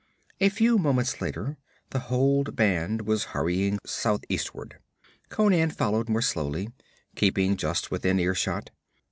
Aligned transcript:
A 0.39 0.49
few 0.49 0.79
moments 0.79 1.21
later 1.21 1.57
the 1.91 1.99
whole 2.09 2.43
band 2.43 3.01
was 3.03 3.23
hurrying 3.37 3.77
southeastward. 3.85 4.79
Conan 5.29 5.69
followed 5.69 6.09
more 6.09 6.23
slowly, 6.23 6.71
keeping 7.15 7.55
just 7.55 7.91
within 7.91 8.19
ear 8.19 8.33
shot. 8.33 8.71